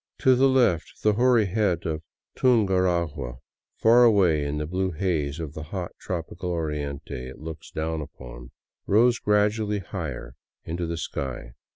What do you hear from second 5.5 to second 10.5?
the hot, tropical Oriente it looks down upon, rose gradually higher